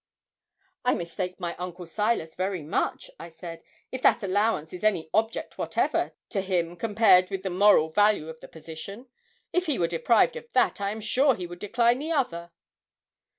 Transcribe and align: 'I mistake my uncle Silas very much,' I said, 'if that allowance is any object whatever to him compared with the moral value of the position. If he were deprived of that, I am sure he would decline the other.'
'I 0.83 0.95
mistake 0.95 1.39
my 1.39 1.55
uncle 1.57 1.85
Silas 1.85 2.33
very 2.33 2.63
much,' 2.63 3.11
I 3.19 3.29
said, 3.29 3.61
'if 3.91 4.01
that 4.01 4.23
allowance 4.23 4.73
is 4.73 4.83
any 4.83 5.11
object 5.13 5.59
whatever 5.59 6.13
to 6.29 6.41
him 6.41 6.75
compared 6.75 7.29
with 7.29 7.43
the 7.43 7.51
moral 7.51 7.91
value 7.91 8.27
of 8.27 8.39
the 8.39 8.47
position. 8.47 9.09
If 9.53 9.67
he 9.67 9.77
were 9.77 9.85
deprived 9.85 10.35
of 10.35 10.51
that, 10.53 10.81
I 10.81 10.89
am 10.89 11.01
sure 11.01 11.35
he 11.35 11.45
would 11.45 11.59
decline 11.59 11.99
the 11.99 12.13
other.' 12.13 12.49